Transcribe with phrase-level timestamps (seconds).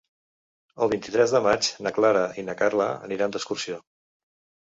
[0.85, 3.77] El vint-i-tres de maig na Clara i na Carla aniran d'excursió.